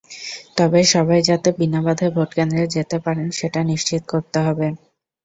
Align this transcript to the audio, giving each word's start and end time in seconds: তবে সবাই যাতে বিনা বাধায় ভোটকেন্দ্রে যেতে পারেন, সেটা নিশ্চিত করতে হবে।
তবে 0.57 0.79
সবাই 0.93 1.19
যাতে 1.29 1.49
বিনা 1.57 1.79
বাধায় 1.85 2.13
ভোটকেন্দ্রে 2.15 2.63
যেতে 2.75 2.97
পারেন, 3.05 3.27
সেটা 3.39 3.59
নিশ্চিত 3.71 4.01
করতে 4.11 4.37
হবে। 4.45 4.67